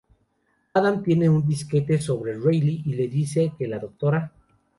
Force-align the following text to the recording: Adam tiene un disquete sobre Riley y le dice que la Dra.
Adam 0.73 1.03
tiene 1.03 1.29
un 1.29 1.45
disquete 1.47 2.01
sobre 2.01 2.33
Riley 2.33 2.81
y 2.87 2.95
le 2.95 3.07
dice 3.07 3.53
que 3.55 3.67
la 3.67 3.77
Dra. 3.77 4.33